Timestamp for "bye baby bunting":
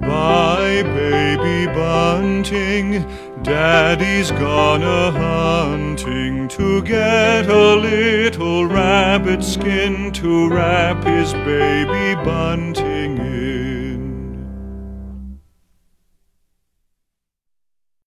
0.00-3.06